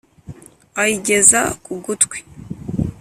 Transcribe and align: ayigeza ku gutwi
ayigeza 0.81 1.39
ku 1.63 1.71
gutwi 1.85 2.17